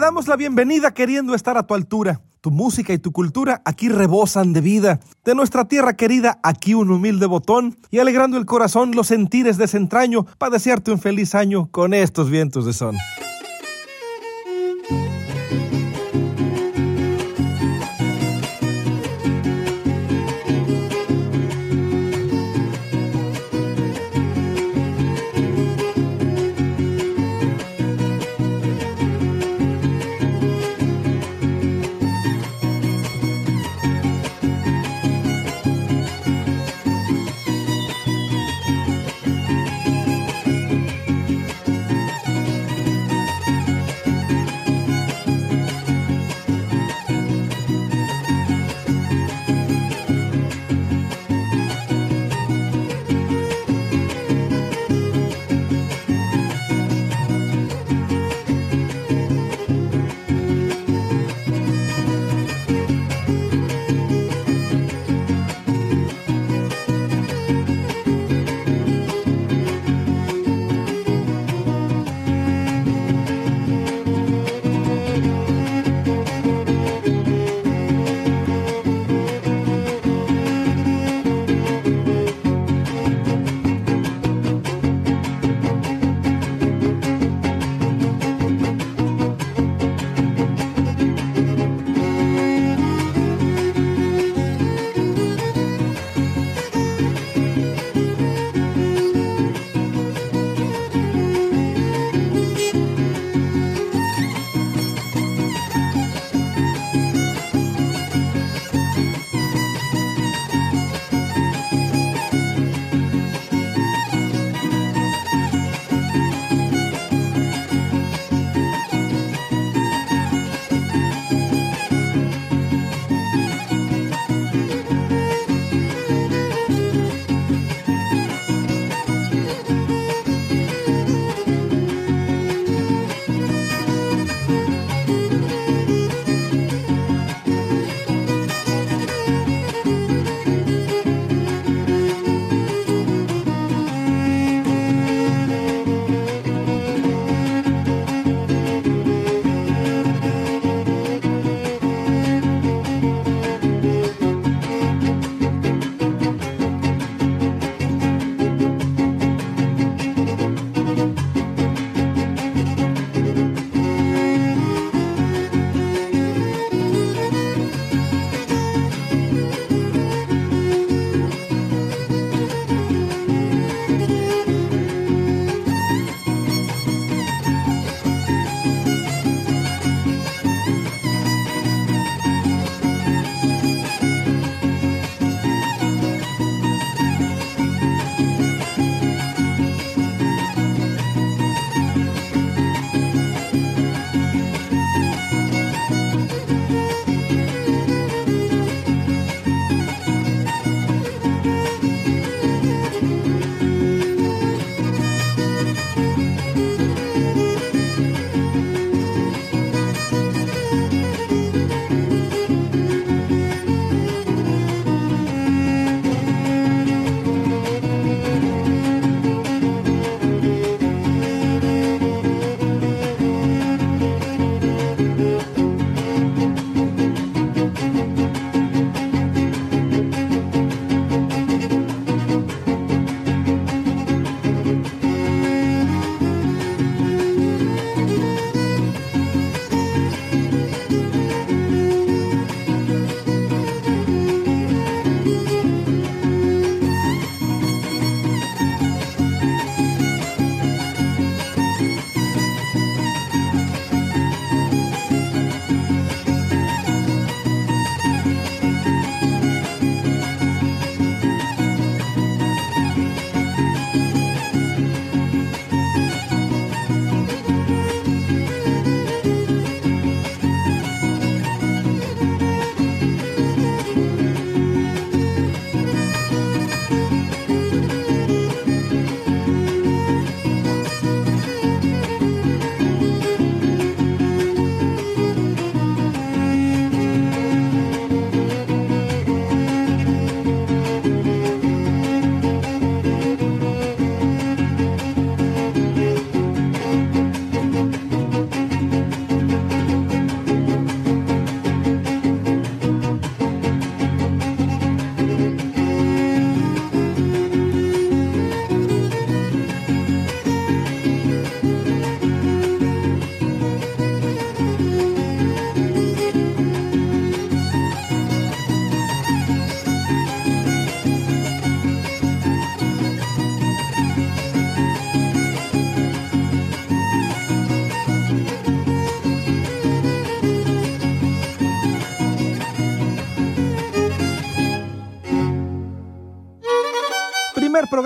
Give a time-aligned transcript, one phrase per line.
[0.00, 2.22] Te damos la bienvenida queriendo estar a tu altura.
[2.40, 4.98] Tu música y tu cultura aquí rebosan de vida.
[5.26, 9.68] De nuestra tierra querida, aquí un humilde botón y alegrando el corazón los sentires de
[10.38, 12.96] para desearte un feliz año con estos vientos de son.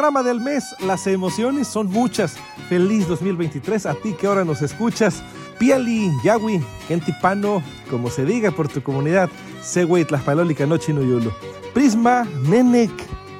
[0.04, 2.36] Programa del mes, las emociones son muchas.
[2.68, 5.22] Feliz 2023 a ti que ahora nos escuchas.
[5.58, 9.30] Piali, Yawi, Kentipano, como se diga por tu comunidad.
[9.62, 11.32] Següey, Tlaspalólica, no chino yulo.
[11.72, 12.90] Prisma, Nenek,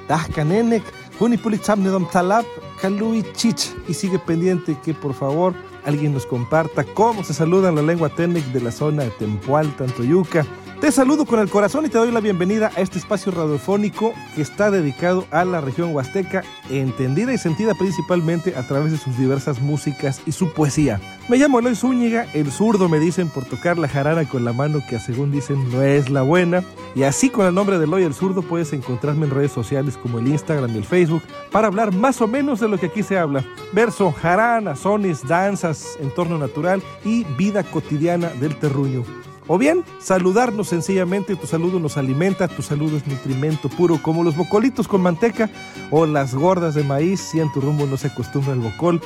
[0.09, 0.83] Tajka Nenek,
[1.19, 2.47] Junipulitzamnedom Talab,
[2.81, 3.75] Kalui Chich.
[3.87, 5.53] Y sigue pendiente que por favor
[5.85, 9.71] alguien nos comparta cómo se saluda en la lengua Tenec de la zona de Tempual,
[9.77, 10.47] Tantoyuca.
[10.81, 14.43] Te saludo con el corazón y te doy la bienvenida a este espacio radiofónico que
[14.43, 19.63] está dedicado a la región huasteca, entendida y sentida principalmente a través de sus diversas
[19.63, 21.01] músicas y su poesía.
[21.29, 24.83] Me llamo Eloy Zúñiga, el zurdo me dicen por tocar la jarana con la mano
[24.87, 26.63] que según dicen no es la buena.
[26.95, 30.19] Y así con el nombre de Eloy el zurdo puedes encontrarme en redes sociales como
[30.19, 33.17] el Instagram y el Facebook para hablar más o menos de lo que aquí se
[33.17, 33.43] habla.
[33.73, 39.03] Verso, jarana, sones, danzas, entorno natural y vida cotidiana del terruño.
[39.47, 44.37] O bien, saludarnos sencillamente, tu saludo nos alimenta, tu saludo es nutrimento puro, como los
[44.37, 45.51] bocolitos con manteca
[45.91, 49.03] o las gordas de maíz, si en tu rumbo no se acostumbra el bocol.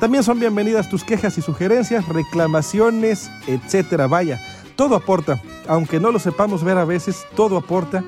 [0.00, 4.08] También son bienvenidas tus quejas y sugerencias, reclamaciones, etcétera.
[4.08, 4.40] Vaya,
[4.74, 8.02] todo aporta, aunque no lo sepamos ver a veces, todo aporta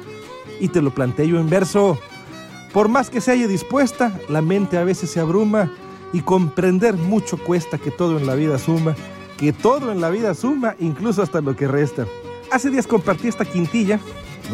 [0.59, 1.97] y te lo planteo en verso.
[2.73, 5.71] Por más que se haya dispuesta, la mente a veces se abruma
[6.13, 8.97] y comprender mucho cuesta que todo en la vida suma
[9.39, 12.07] que todo en la vida suma, incluso hasta lo que resta.
[12.51, 14.01] Hace días compartí esta quintilla.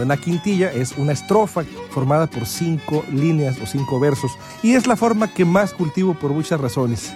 [0.00, 4.32] Una quintilla es una estrofa formada por cinco líneas o cinco versos
[4.62, 7.12] y es la forma que más cultivo por muchas razones.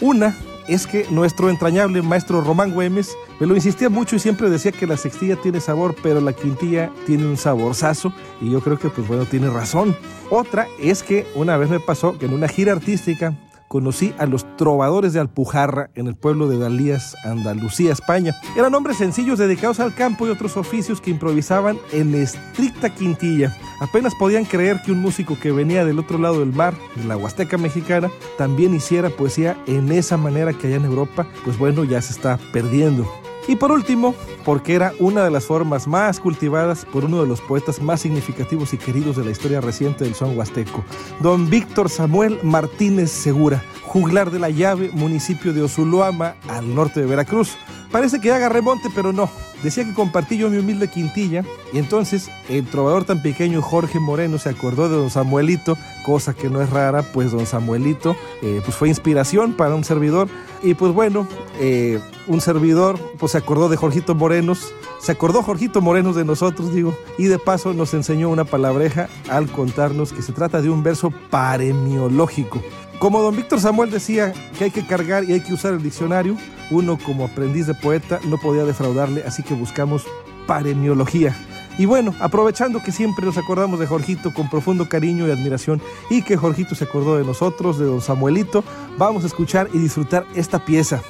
[0.00, 0.36] Una
[0.68, 4.86] es que nuestro entrañable maestro Román Güemes me lo insistía mucho y siempre decía que
[4.86, 8.12] la sextilla tiene sabor, pero la quintilla tiene un saborzazo
[8.42, 9.96] y yo creo que pues bueno, tiene razón.
[10.28, 13.34] Otra es que una vez me pasó que en una gira artística
[13.68, 18.34] conocí a los trovadores de Alpujarra en el pueblo de Dalías, Andalucía, España.
[18.56, 23.56] Eran hombres sencillos dedicados al campo y otros oficios que improvisaban en estricta quintilla.
[23.80, 27.16] Apenas podían creer que un músico que venía del otro lado del mar, de la
[27.16, 32.02] Huasteca mexicana, también hiciera poesía en esa manera que allá en Europa, pues bueno, ya
[32.02, 33.06] se está perdiendo.
[33.48, 34.14] Y por último,
[34.44, 38.74] porque era una de las formas más cultivadas por uno de los poetas más significativos
[38.74, 40.84] y queridos de la historia reciente del son huasteco,
[41.20, 47.06] don Víctor Samuel Martínez Segura, juglar de la llave, municipio de Osuluama, al norte de
[47.06, 47.56] Veracruz.
[47.90, 49.30] Parece que haga remonte, pero no.
[49.62, 51.42] Decía que compartí yo mi humilde quintilla
[51.72, 56.48] y entonces el trovador tan pequeño Jorge Moreno se acordó de don Samuelito, cosa que
[56.48, 60.28] no es rara, pues don Samuelito eh, pues fue inspiración para un servidor
[60.62, 61.26] y pues bueno,
[61.58, 66.72] eh, un servidor pues se acordó de Jorgito Morenos, se acordó Jorgito Morenos de nosotros,
[66.72, 70.84] digo, y de paso nos enseñó una palabreja al contarnos que se trata de un
[70.84, 72.62] verso paremiológico.
[72.98, 76.36] Como don Víctor Samuel decía que hay que cargar y hay que usar el diccionario,
[76.70, 80.04] uno como aprendiz de poeta no podía defraudarle, así que buscamos
[80.48, 81.36] paremiología.
[81.78, 86.22] Y bueno, aprovechando que siempre nos acordamos de Jorgito con profundo cariño y admiración y
[86.22, 88.64] que Jorgito se acordó de nosotros, de don Samuelito,
[88.96, 91.00] vamos a escuchar y disfrutar esta pieza,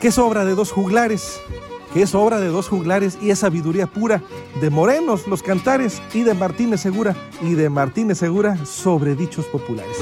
[0.00, 1.40] que es obra de dos juglares,
[1.94, 4.20] que es obra de dos juglares y es sabiduría pura
[4.60, 9.96] de Morenos, los cantares, y de Martínez Segura, y de Martínez Segura sobre dichos populares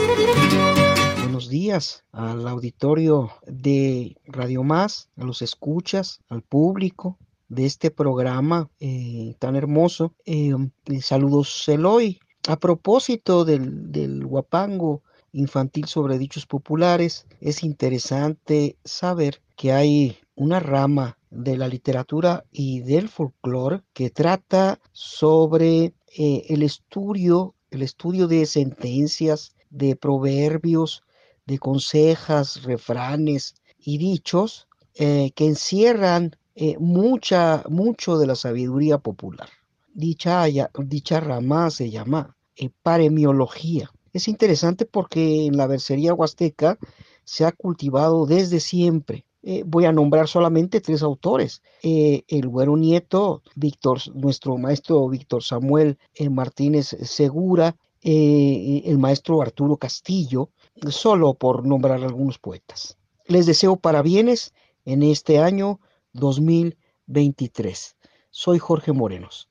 [1.49, 9.35] días al auditorio de Radio Más, a los escuchas, al público de este programa eh,
[9.39, 10.15] tan hermoso.
[10.27, 10.55] Eh,
[11.01, 12.21] saludos, Eloy.
[12.47, 15.03] A propósito del, del guapango
[15.33, 22.81] infantil sobre dichos populares, es interesante saber que hay una rama de la literatura y
[22.81, 31.03] del folclore que trata sobre eh, el estudio, el estudio de sentencias, de proverbios,
[31.49, 39.49] de consejas, refranes y dichos eh, que encierran eh, mucha, mucho de la sabiduría popular.
[39.95, 40.45] Dicha,
[40.85, 43.91] dicha rama se llama eh, paremiología.
[44.13, 46.79] Es interesante porque en la versería huasteca
[47.25, 49.25] se ha cultivado desde siempre.
[49.65, 51.63] voy a nombrar solamente tres autores.
[51.83, 55.97] el güero nieto, Víctor, nuestro maestro Víctor Samuel
[56.31, 60.51] Martínez Segura, el maestro Arturo Castillo,
[60.91, 62.97] solo por nombrar algunos poetas.
[63.27, 64.55] Les deseo parabienes
[64.85, 65.81] en este año
[66.13, 67.97] 2023.
[68.31, 69.49] Soy Jorge Morenos.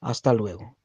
[0.00, 0.76] Hasta luego.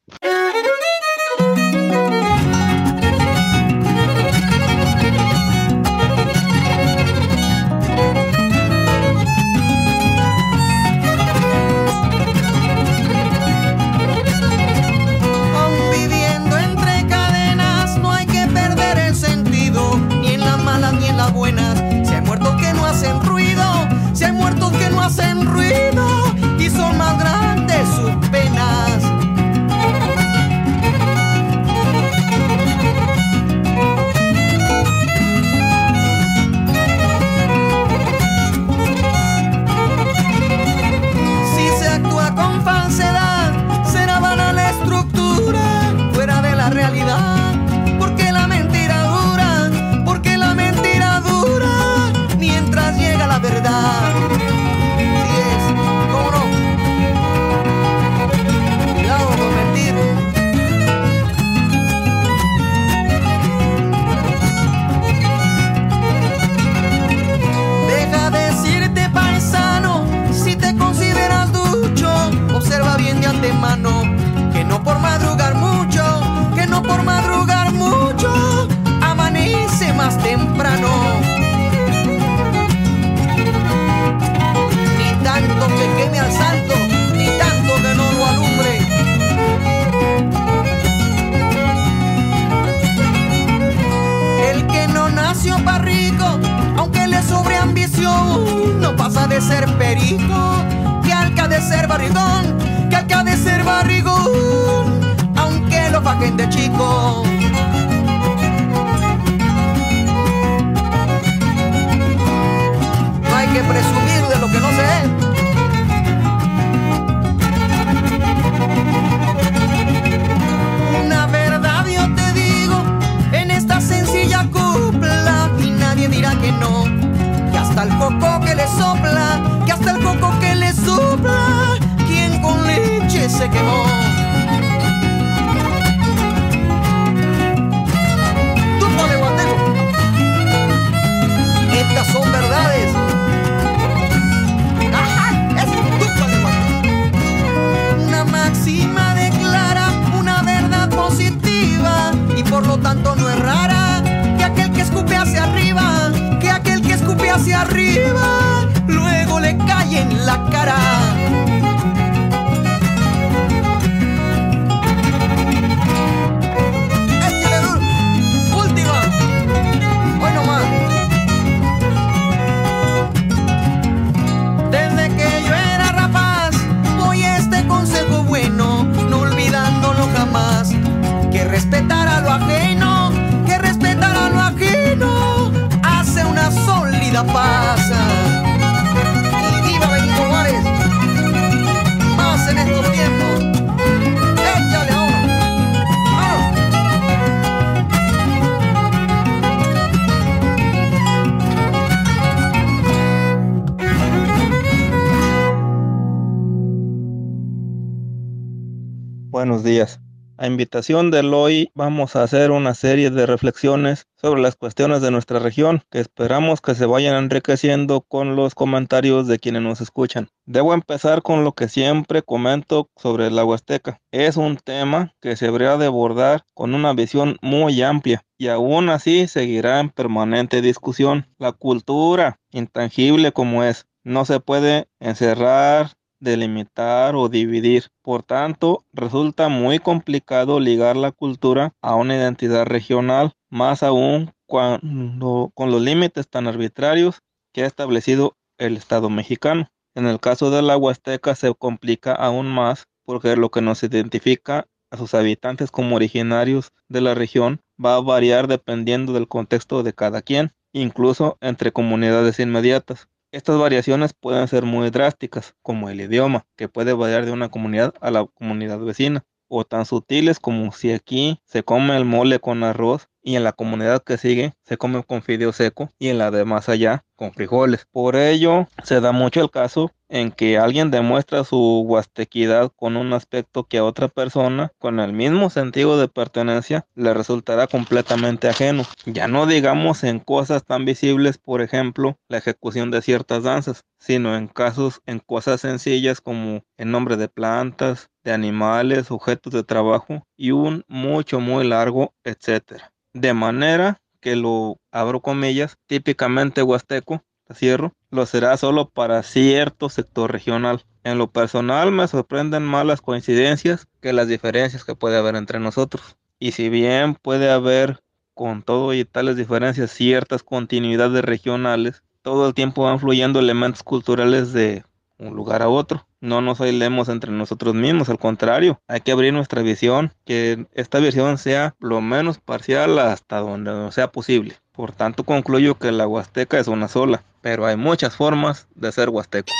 [209.36, 210.00] Buenos días.
[210.38, 215.12] A invitación del hoy vamos a hacer una serie de reflexiones sobre las cuestiones de
[215.12, 220.30] nuestra región que esperamos que se vayan enriqueciendo con los comentarios de quienes nos escuchan.
[220.46, 224.00] Debo empezar con lo que siempre comento sobre la Huasteca.
[224.10, 228.88] Es un tema que se habría de abordar con una visión muy amplia y aún
[228.88, 231.27] así seguirá en permanente discusión.
[231.39, 235.92] La cultura, intangible como es, no se puede encerrar
[236.25, 237.86] delimitar o dividir.
[238.01, 245.51] Por tanto, resulta muy complicado ligar la cultura a una identidad regional, más aún cuando
[245.53, 247.22] con los límites tan arbitrarios
[247.53, 249.70] que ha establecido el Estado mexicano.
[249.96, 254.67] En el caso de la Huasteca se complica aún más porque lo que nos identifica
[254.91, 259.94] a sus habitantes como originarios de la región va a variar dependiendo del contexto de
[259.94, 263.08] cada quien, incluso entre comunidades inmediatas.
[263.36, 267.94] Estas variaciones pueden ser muy drásticas, como el idioma, que puede variar de una comunidad
[268.00, 272.63] a la comunidad vecina, o tan sutiles como si aquí se come el mole con
[272.63, 276.32] arroz y en la comunidad que sigue se come con fideo seco y en la
[276.32, 277.88] de más allá con frijoles.
[277.91, 283.13] Por ello se da mucho el caso en que alguien demuestra su huastequidad con un
[283.13, 288.84] aspecto que a otra persona con el mismo sentido de pertenencia le resultará completamente ajeno.
[289.05, 294.38] Ya no digamos en cosas tan visibles, por ejemplo, la ejecución de ciertas danzas, sino
[294.38, 300.27] en casos en cosas sencillas como el nombre de plantas, de animales, objetos de trabajo
[300.38, 302.91] y un mucho muy largo, etcétera.
[303.15, 309.88] De manera que lo abro comillas, típicamente huasteco, la cierro, lo será solo para cierto
[309.88, 310.84] sector regional.
[311.05, 315.62] En lo personal me sorprenden más las coincidencias que las diferencias que puede haber entre
[315.62, 316.17] nosotros.
[316.39, 318.01] Y si bien puede haber
[318.34, 324.51] con todo y tales diferencias ciertas continuidades regionales, todo el tiempo van fluyendo elementos culturales
[324.51, 324.84] de
[325.17, 326.05] un lugar a otro.
[326.22, 331.00] No nos aislemos entre nosotros mismos, al contrario, hay que abrir nuestra visión, que esta
[331.00, 334.55] visión sea lo menos parcial hasta donde sea posible.
[334.72, 339.10] Por tanto, concluyo que la Huasteca es una sola, pero hay muchas formas de ser
[339.10, 339.51] huasteco.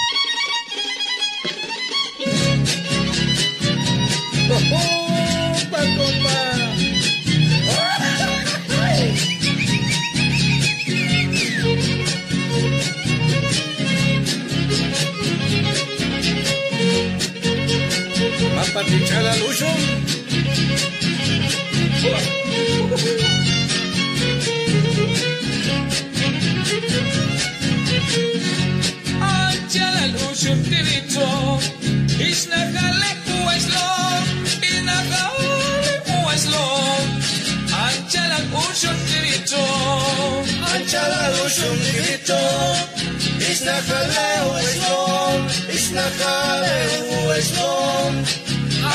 [41.58, 42.38] La lucho tirito.
[43.52, 44.98] Isna jale kueslo.
[45.74, 46.76] Isna jale
[47.26, 47.72] kueslo.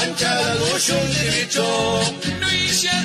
[0.01, 1.69] Ancha la lucho tirito.
[2.41, 2.97] Nuisha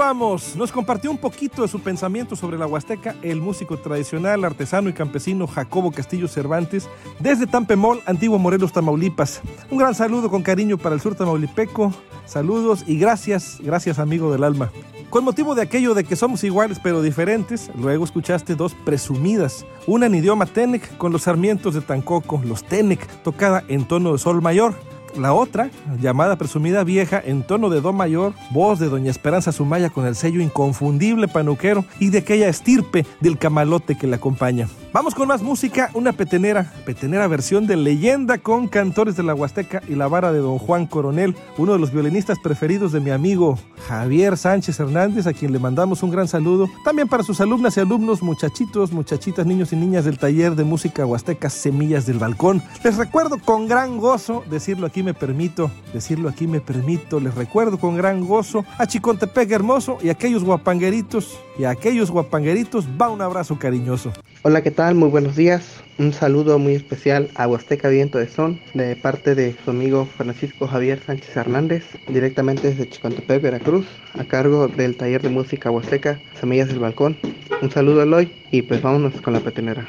[0.00, 0.56] Continuamos.
[0.56, 4.94] Nos compartió un poquito de su pensamiento sobre la Huasteca el músico tradicional, artesano y
[4.94, 9.42] campesino Jacobo Castillo Cervantes desde Tampemol, Antiguo Morelos, Tamaulipas.
[9.70, 11.92] Un gran saludo con cariño para el sur tamaulipeco.
[12.24, 14.72] Saludos y gracias, gracias amigo del alma.
[15.10, 20.06] Con motivo de aquello de que somos iguales pero diferentes, luego escuchaste dos presumidas, una
[20.06, 24.40] en idioma Tenec con los sarmientos de Tancoco, los Tenec, tocada en tono de sol
[24.40, 24.74] mayor.
[25.16, 25.70] La otra,
[26.00, 30.14] llamada presumida vieja, en tono de do mayor, voz de doña Esperanza Sumaya con el
[30.14, 34.68] sello inconfundible panuquero y de aquella estirpe del camalote que la acompaña.
[34.92, 39.82] Vamos con más música, una petenera, petenera versión de leyenda con cantores de la Huasteca
[39.88, 43.56] y la vara de don Juan Coronel, uno de los violinistas preferidos de mi amigo
[43.86, 46.68] Javier Sánchez Hernández, a quien le mandamos un gran saludo.
[46.84, 51.06] También para sus alumnas y alumnos, muchachitos, muchachitas, niños y niñas del taller de música
[51.06, 52.62] Huasteca Semillas del Balcón.
[52.82, 57.78] Les recuerdo con gran gozo, decirlo aquí me permito, decirlo aquí me permito, les recuerdo
[57.78, 63.10] con gran gozo a Chicontepec hermoso y a aquellos guapangueritos, y a aquellos guapangueritos va
[63.10, 64.12] un abrazo cariñoso.
[64.42, 64.94] Hola, ¿qué tal?
[64.94, 65.82] Muy buenos días.
[65.98, 70.66] Un saludo muy especial a Huasteca Viento de Son de parte de su amigo Francisco
[70.66, 76.68] Javier Sánchez Hernández, directamente desde Chicontepec, Veracruz, a cargo del taller de música Huasteca Semillas
[76.68, 77.18] del Balcón.
[77.60, 79.86] Un saludo Eloy y pues vámonos con la petenera.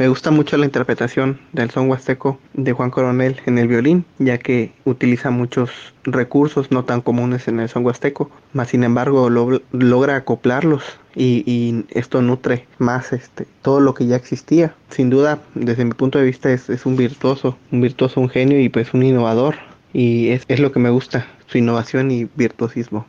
[0.00, 4.38] Me gusta mucho la interpretación del son huasteco de Juan Coronel en el violín, ya
[4.38, 5.70] que utiliza muchos
[6.04, 10.82] recursos no tan comunes en el son huasteco, mas sin embargo lo- logra acoplarlos
[11.14, 14.74] y, esto nutre más este todo lo que ya existía.
[14.88, 18.70] Sin duda, desde mi punto de vista es, un virtuoso, un virtuoso, un genio y
[18.70, 19.56] pues un innovador
[19.92, 23.04] y es lo que me gusta, su innovación y virtuosismo.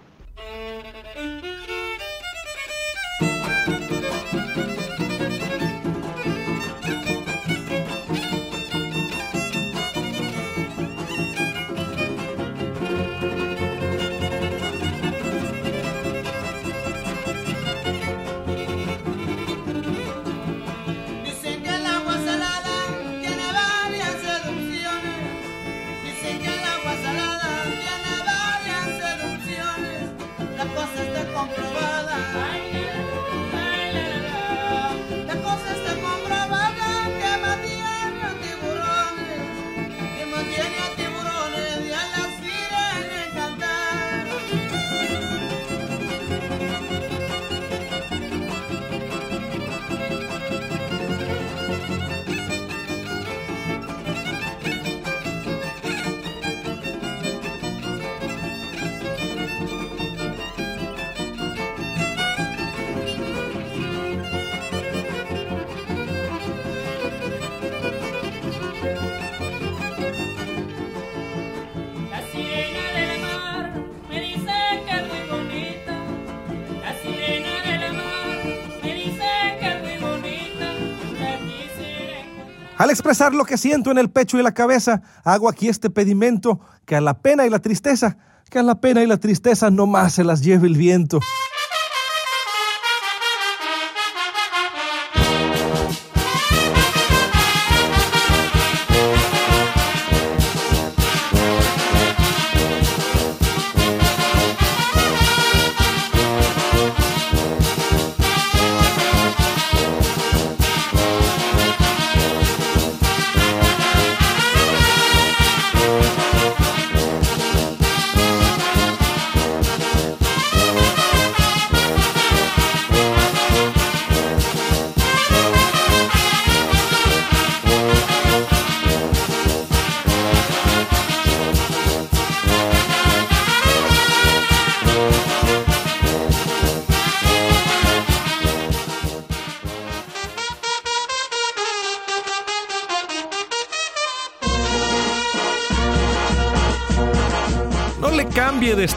[82.82, 86.60] Al expresar lo que siento en el pecho y la cabeza, hago aquí este pedimento,
[86.88, 88.18] que a la pena y la tristeza,
[88.50, 91.20] que a la pena y la tristeza no más se las lleve el viento.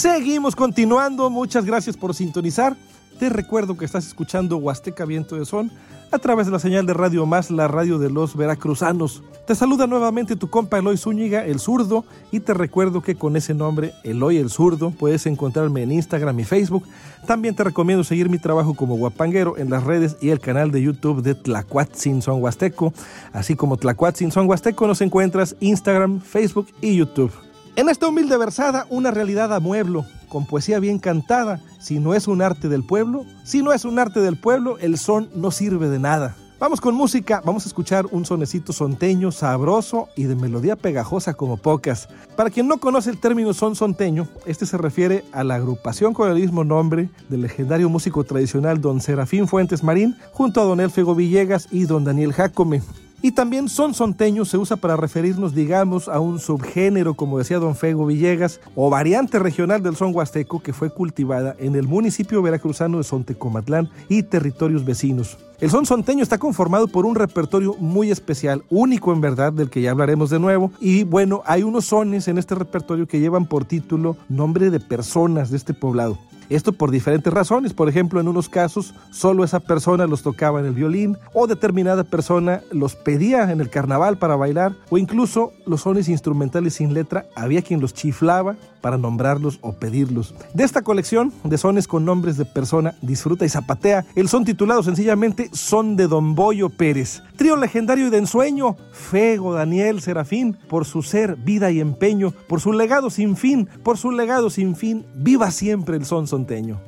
[0.00, 2.74] Seguimos continuando, muchas gracias por sintonizar.
[3.18, 5.70] Te recuerdo que estás escuchando Huasteca Viento de Son
[6.10, 9.22] a través de la señal de Radio Más, la radio de los veracruzanos.
[9.46, 13.52] Te saluda nuevamente tu compa Eloy Zúñiga, el zurdo, y te recuerdo que con ese
[13.52, 16.84] nombre, Eloy el zurdo, puedes encontrarme en Instagram y Facebook.
[17.26, 20.80] También te recomiendo seguir mi trabajo como guapanguero en las redes y el canal de
[20.80, 22.94] YouTube de Tlacuatzin Son Huasteco.
[23.34, 27.49] Así como Tlacuatzin Son Huasteco nos encuentras Instagram, Facebook y YouTube.
[27.76, 31.60] En esta humilde versada, una realidad a mueblo, con poesía bien cantada.
[31.78, 34.98] Si no es un arte del pueblo, si no es un arte del pueblo, el
[34.98, 36.36] son no sirve de nada.
[36.58, 41.56] Vamos con música, vamos a escuchar un sonecito sonteño, sabroso y de melodía pegajosa como
[41.56, 42.08] pocas.
[42.36, 46.28] Para quien no conoce el término son sonteño, este se refiere a la agrupación con
[46.30, 51.14] el mismo nombre del legendario músico tradicional don Serafín Fuentes Marín, junto a don Elfego
[51.14, 52.82] Villegas y don Daniel Jacome.
[53.22, 57.76] Y también son sonteño se usa para referirnos, digamos, a un subgénero, como decía don
[57.76, 62.98] Fego Villegas, o variante regional del son huasteco que fue cultivada en el municipio veracruzano
[62.98, 65.36] de Sontecomatlán y territorios vecinos.
[65.60, 69.82] El son sonteño está conformado por un repertorio muy especial, único en verdad, del que
[69.82, 70.72] ya hablaremos de nuevo.
[70.80, 75.50] Y bueno, hay unos sones en este repertorio que llevan por título nombre de personas
[75.50, 76.18] de este poblado.
[76.50, 77.72] Esto por diferentes razones.
[77.72, 82.02] Por ejemplo, en unos casos solo esa persona los tocaba en el violín o determinada
[82.02, 87.26] persona los pedía en el carnaval para bailar o incluso los sones instrumentales sin letra
[87.36, 90.34] había quien los chiflaba para nombrarlos o pedirlos.
[90.54, 94.82] De esta colección de sones con nombres de persona, disfruta y zapatea, el son titulado
[94.82, 97.22] sencillamente Son de Don Boyo Pérez.
[97.36, 102.60] Trío legendario y de ensueño, Fego, Daniel, Serafín, por su ser, vida y empeño, por
[102.60, 106.80] su legado sin fin, por su legado sin fin, viva siempre el son sonteño.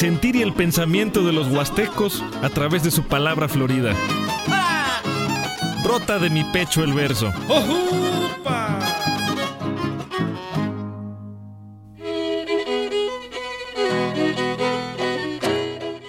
[0.00, 3.94] Sentir y el pensamiento de los huastecos a través de su palabra florida.
[5.84, 7.30] Brota de mi pecho el verso.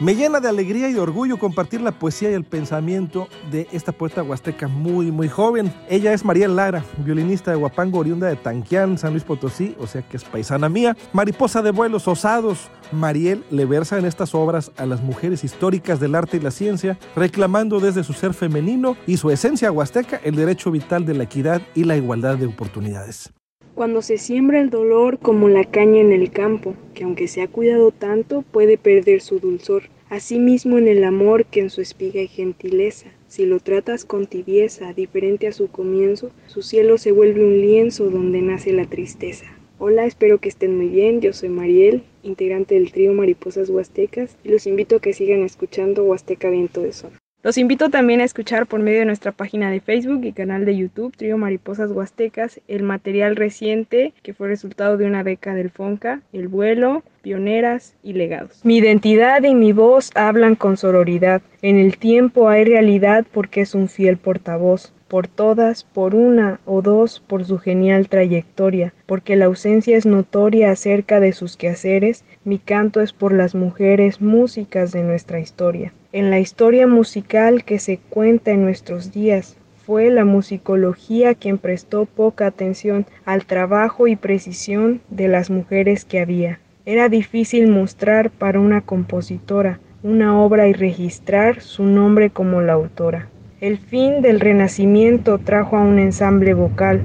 [0.01, 3.91] Me llena de alegría y de orgullo compartir la poesía y el pensamiento de esta
[3.91, 5.71] poeta huasteca muy, muy joven.
[5.87, 10.01] Ella es María Lara, violinista de Huapango, oriunda de Tanquián, San Luis Potosí, o sea
[10.01, 10.97] que es paisana mía.
[11.13, 12.71] Mariposa de vuelos osados.
[12.91, 16.97] Mariel le versa en estas obras a las mujeres históricas del arte y la ciencia,
[17.15, 21.61] reclamando desde su ser femenino y su esencia huasteca el derecho vital de la equidad
[21.75, 23.31] y la igualdad de oportunidades.
[23.75, 27.47] Cuando se siembra el dolor como la caña en el campo, que aunque se ha
[27.47, 29.83] cuidado tanto, puede perder su dulzor.
[30.09, 34.91] Asimismo en el amor que en su espiga y gentileza, si lo tratas con tibieza,
[34.91, 39.45] diferente a su comienzo, su cielo se vuelve un lienzo donde nace la tristeza.
[39.79, 41.21] Hola, espero que estén muy bien.
[41.21, 46.03] Yo soy Mariel, integrante del trío Mariposas Huastecas, y los invito a que sigan escuchando
[46.03, 47.20] Huasteca Viento de Sol.
[47.43, 50.77] Los invito también a escuchar por medio de nuestra página de Facebook y canal de
[50.77, 56.21] YouTube Trío Mariposas Huastecas el material reciente que fue resultado de una beca del FONCA,
[56.33, 58.63] El vuelo, Pioneras y Legados.
[58.63, 61.41] Mi identidad y mi voz hablan con sororidad.
[61.63, 64.93] En el tiempo hay realidad porque es un fiel portavoz.
[65.07, 70.71] por todas, por una o dos, por su genial trayectoria, porque la ausencia es notoria
[70.71, 75.91] acerca de sus quehaceres, mi canto es por las mujeres músicas de nuestra historia.
[76.13, 82.05] En la historia musical que se cuenta en nuestros días, fue la musicología quien prestó
[82.05, 86.59] poca atención al trabajo y precisión de las mujeres que había.
[86.85, 93.29] Era difícil mostrar para una compositora una obra y registrar su nombre como la autora.
[93.61, 97.01] El fin del Renacimiento trajo a un ensamble vocal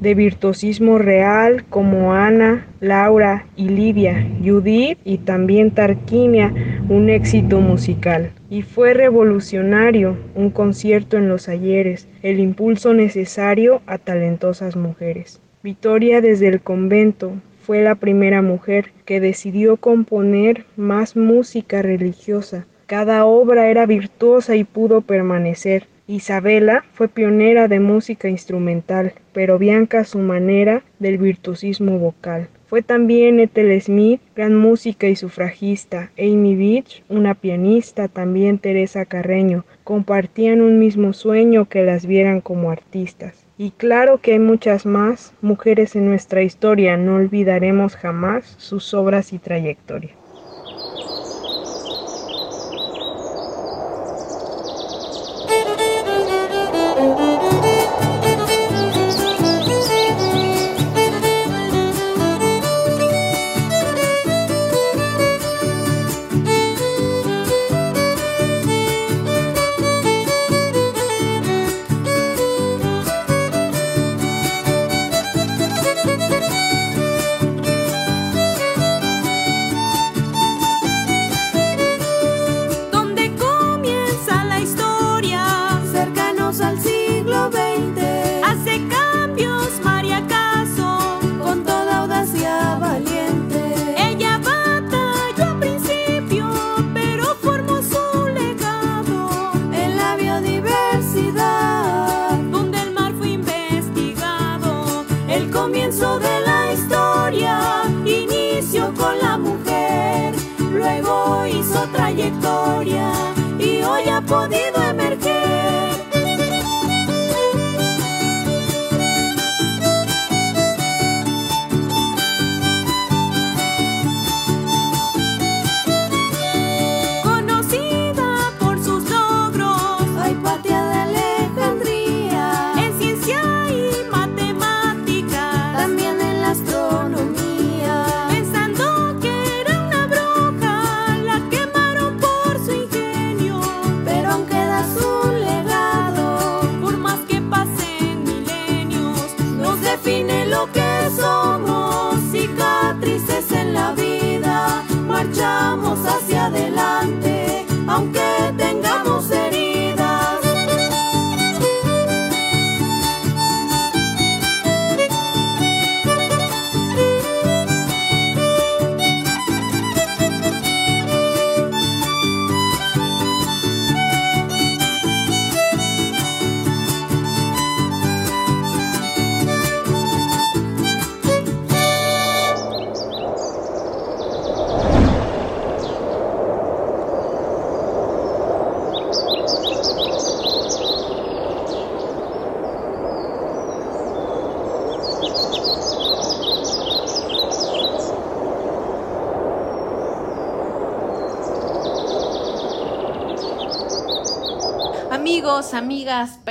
[0.00, 6.52] de virtuosismo real como Ana, Laura y Lidia, Judith y también Tarquinia,
[6.88, 8.30] un éxito musical.
[8.50, 15.40] Y fue revolucionario un concierto en los ayeres, el impulso necesario a talentosas mujeres.
[15.62, 17.32] Victoria desde el convento
[17.66, 22.66] fue la primera mujer que decidió componer más música religiosa.
[22.86, 25.88] Cada obra era virtuosa y pudo permanecer.
[26.08, 32.48] Isabela fue pionera de música instrumental, pero Bianca su manera del virtuosismo vocal.
[32.66, 39.64] Fue también Ethel Smith, gran música y sufragista, Amy Beach, una pianista, también Teresa Carreño,
[39.82, 43.44] compartían un mismo sueño que las vieran como artistas.
[43.58, 49.32] Y claro que hay muchas más mujeres en nuestra historia, no olvidaremos jamás sus obras
[49.32, 50.10] y trayectoria.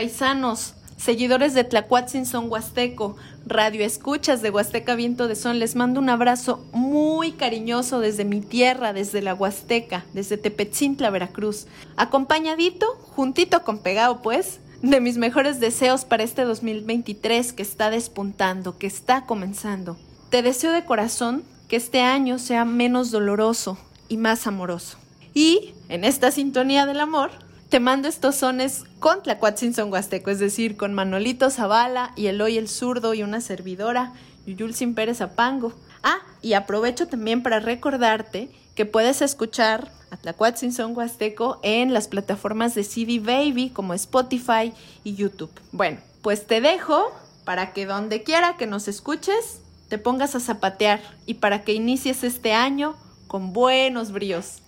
[0.06, 3.16] Paisanos, seguidores de Tlacuatzinson Huasteco,
[3.48, 8.40] radio escuchas de Huasteca Viento de Son, les mando un abrazo muy cariñoso desde mi
[8.40, 11.66] tierra, desde la Huasteca, desde Tepetzintla, Veracruz.
[11.98, 12.86] Acompañadito,
[13.16, 18.86] juntito con pegado, pues, de mis mejores deseos para este 2023 que está despuntando, que
[18.86, 19.98] está comenzando.
[20.30, 25.00] Te deseo de corazón que este año sea menos doloroso y más amoroso.
[25.34, 27.32] Y en esta sintonía del amor,
[27.70, 32.70] te mando estos sones con Tlacuatzinson Huasteco, es decir, con Manolito Zavala y Eloy el
[32.70, 34.14] Zurdo y una servidora,
[34.46, 35.74] Yuyulcin Pérez Apango.
[36.04, 42.76] Ah, y aprovecho también para recordarte que puedes escuchar a Tlacuatzinson Huasteco en las plataformas
[42.76, 44.72] de CD Baby como Spotify
[45.04, 45.52] y YouTube.
[45.72, 47.12] Bueno, pues te dejo
[47.46, 52.24] para que donde quiera que nos escuches, te pongas a zapatear y para que inicies
[52.24, 52.96] este año
[53.28, 54.62] con buenos bríos.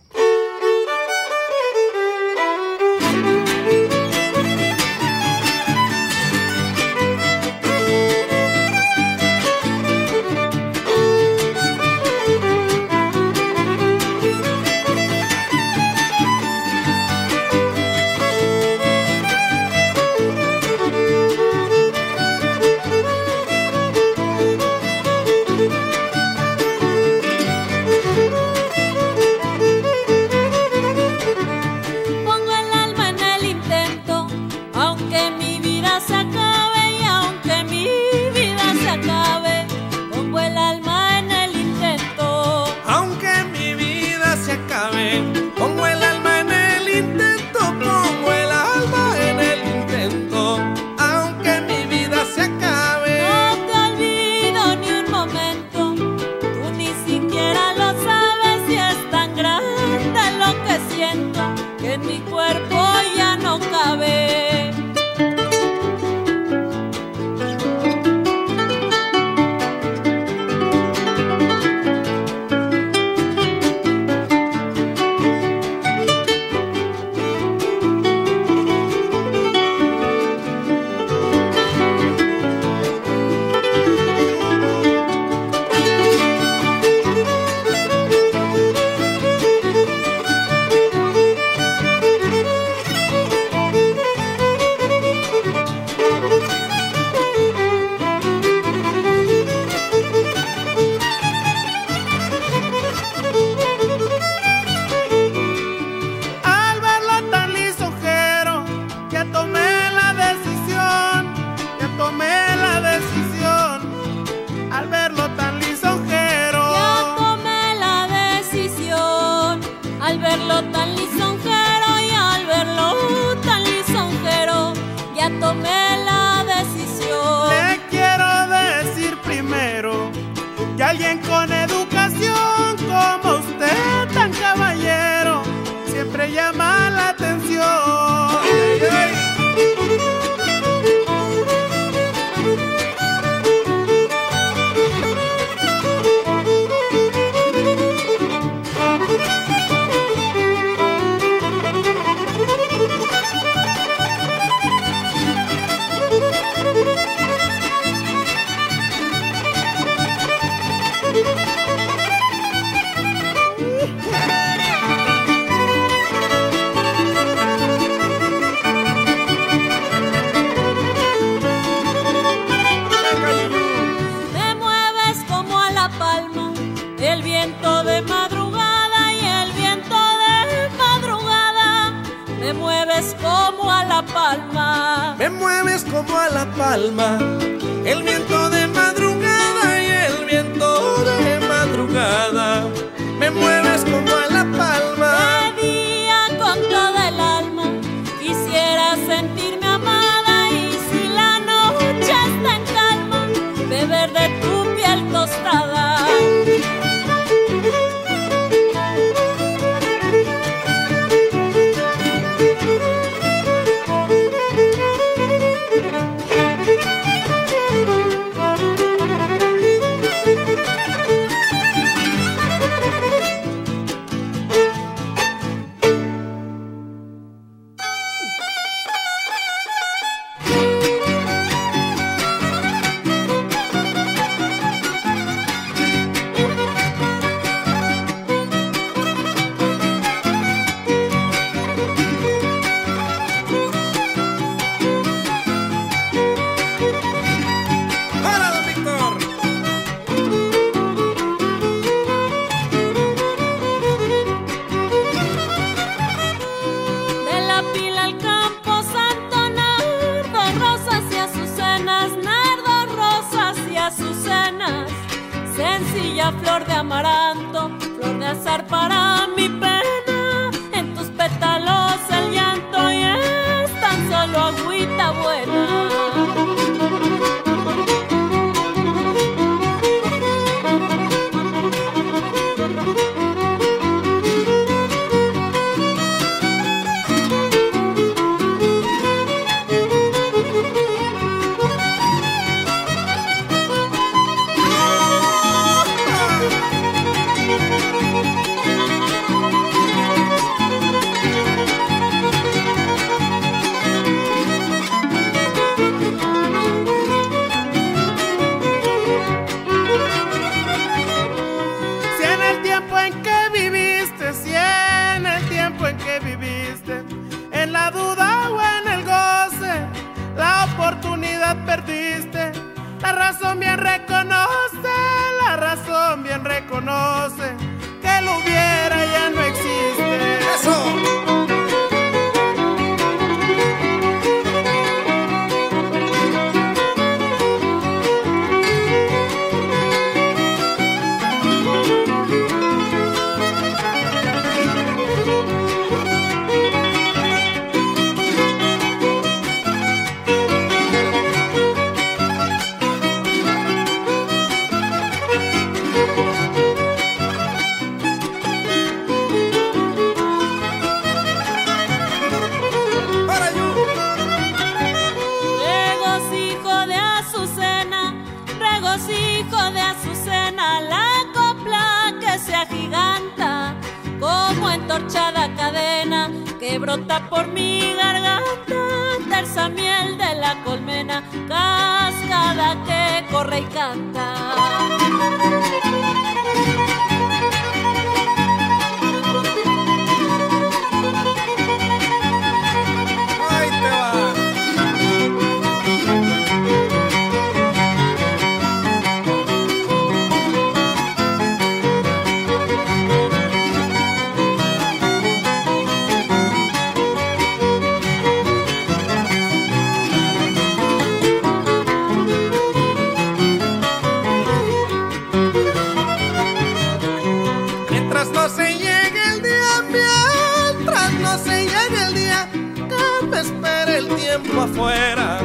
[424.39, 425.39] Tiempo afuera.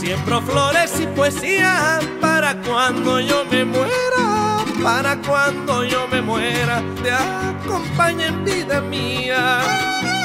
[0.00, 7.10] Siembro flores y poesía para cuando yo me muera, para cuando yo me muera, te
[7.10, 10.17] acompañe en vida mía.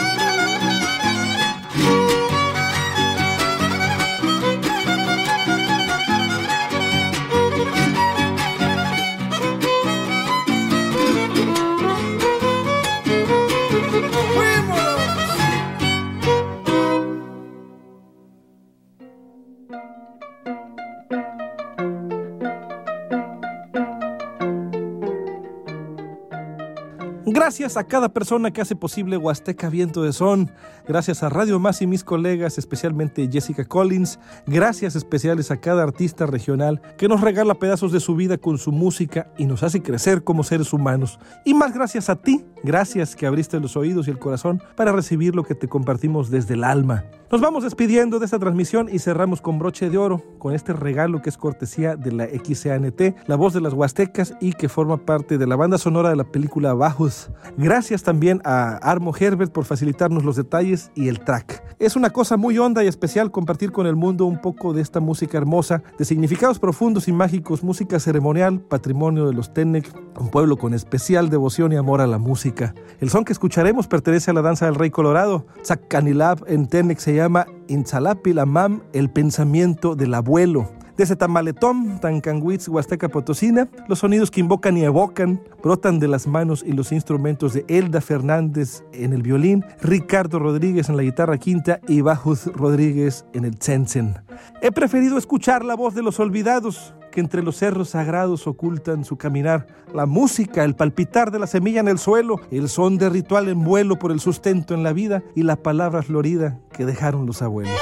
[27.63, 30.51] Gracias a cada persona que hace posible Huasteca Viento de Son.
[30.85, 34.19] Gracias a Radio Más y mis colegas, especialmente Jessica Collins.
[34.45, 38.73] Gracias especiales a cada artista regional que nos regala pedazos de su vida con su
[38.73, 41.19] música y nos hace crecer como seres humanos.
[41.45, 42.43] Y más gracias a ti.
[42.65, 46.55] Gracias que abriste los oídos y el corazón para recibir lo que te compartimos desde
[46.55, 47.05] el alma.
[47.33, 51.21] Nos vamos despidiendo de esta transmisión y cerramos con broche de oro, con este regalo
[51.21, 55.39] que es cortesía de la XCANT, la voz de las Huastecas y que forma parte
[55.39, 57.31] de la banda sonora de la película Bajos.
[57.57, 61.63] Gracias también a Armo Herbert por facilitarnos los detalles y el track.
[61.77, 64.99] Es una cosa muy honda y especial compartir con el mundo un poco de esta
[64.99, 69.87] música hermosa, de significados profundos y mágicos, música ceremonial, patrimonio de los Tenec,
[70.19, 72.73] un pueblo con especial devoción y amor a la música.
[72.99, 75.45] El son que escucharemos pertenece a la danza del Rey Colorado.
[75.63, 80.71] Zaccanilab en Tenec se llama Intzalapi Lamam, el pensamiento del abuelo.
[80.95, 86.63] Desde Tamaletón, Tancanguitz, Huasteca Potosina, los sonidos que invocan y evocan brotan de las manos
[86.65, 91.79] y los instrumentos de Elda Fernández en el violín, Ricardo Rodríguez en la guitarra quinta
[91.87, 94.19] y Bajuz Rodríguez en el tsensen.
[94.61, 99.17] He preferido escuchar la voz de los olvidados que entre los cerros sagrados ocultan su
[99.17, 103.49] caminar, la música, el palpitar de la semilla en el suelo, el son de ritual
[103.49, 107.41] en vuelo por el sustento en la vida y la palabra florida que dejaron los
[107.41, 107.79] abuelos.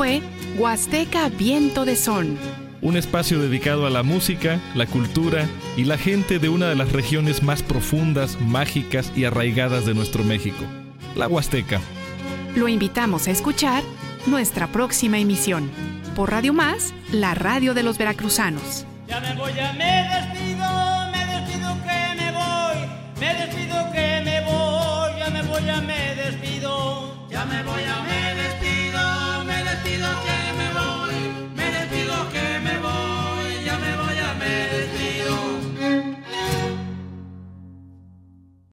[0.00, 0.22] Fue
[0.56, 2.38] Huasteca Viento de Son.
[2.80, 5.46] Un espacio dedicado a la música, la cultura
[5.76, 10.24] y la gente de una de las regiones más profundas, mágicas y arraigadas de nuestro
[10.24, 10.64] México,
[11.16, 11.82] la Huasteca.
[12.56, 13.82] Lo invitamos a escuchar
[14.24, 15.70] nuestra próxima emisión.
[16.16, 18.86] Por Radio Más, la radio de los veracruzanos.